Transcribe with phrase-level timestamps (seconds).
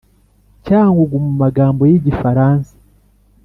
[0.65, 2.73] Cyangugu Mu magambo y Igifaransa